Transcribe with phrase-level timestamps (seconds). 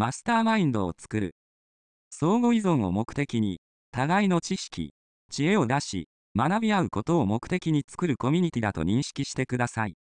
[0.00, 1.34] マスターマインドを作る。
[2.08, 3.58] 相互依存を目的に、
[3.90, 4.94] 互いの知識、
[5.28, 9.96] 知恵を出し、学び合うことを目的に作るコミュニティだと認識してください。